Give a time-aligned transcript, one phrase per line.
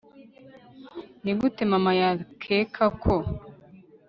[1.23, 3.15] nigute mama yakeka?ko